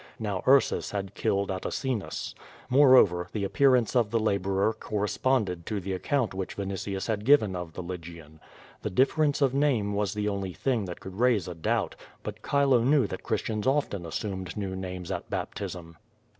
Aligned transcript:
Now 0.17 0.41
Ursus 0.47 0.89
had 0.89 1.13
killed 1.13 1.51
Atacinus. 1.51 2.33
More 2.71 2.95
over, 2.95 3.27
the 3.33 3.43
appearance 3.43 3.95
of 3.95 4.09
the 4.09 4.17
laborer 4.19 4.73
corresponded 4.73 5.63
to 5.67 5.79
the 5.79 5.93
ac 5.93 5.99
count 6.05 6.33
which 6.33 6.55
Vinitius 6.57 7.05
had 7.07 7.23
given 7.23 7.55
of 7.55 7.73
the 7.73 7.83
Lygian. 7.83 8.39
The 8.81 8.89
diflfer 8.89 9.25
ence 9.25 9.41
of 9.43 9.53
name 9.53 9.93
was 9.93 10.15
the 10.15 10.27
only 10.27 10.53
thing 10.53 10.85
that 10.85 11.01
could 11.01 11.19
raise 11.19 11.47
a 11.47 11.53
doubt, 11.53 11.93
but 12.23 12.41
Chile 12.41 12.83
knew 12.83 13.05
that 13.05 13.21
Christians 13.21 13.67
often 13.67 14.03
assumed 14.07 14.57
new 14.57 14.75
names 14.75 15.11
at 15.11 15.29
baptism. 15.29 15.97